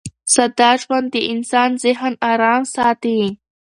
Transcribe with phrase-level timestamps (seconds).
[0.33, 3.19] ساده ژوند د انسان ذهن ارام ساتي.